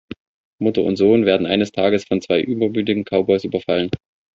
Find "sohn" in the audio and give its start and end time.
0.95-1.27